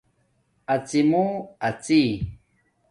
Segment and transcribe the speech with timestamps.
[0.73, 1.25] اڎی مݸ
[1.67, 2.03] اڎݵ